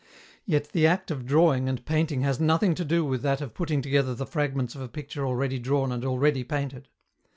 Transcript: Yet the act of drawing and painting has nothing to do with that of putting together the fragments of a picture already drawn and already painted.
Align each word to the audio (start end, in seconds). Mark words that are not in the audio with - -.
Yet 0.47 0.71
the 0.71 0.87
act 0.87 1.11
of 1.11 1.27
drawing 1.27 1.69
and 1.69 1.85
painting 1.85 2.21
has 2.21 2.39
nothing 2.39 2.73
to 2.73 2.83
do 2.83 3.05
with 3.05 3.21
that 3.21 3.39
of 3.39 3.53
putting 3.53 3.83
together 3.83 4.15
the 4.15 4.25
fragments 4.25 4.73
of 4.73 4.81
a 4.81 4.87
picture 4.87 5.27
already 5.27 5.59
drawn 5.59 5.91
and 5.91 6.03
already 6.03 6.43
painted. 6.43 6.87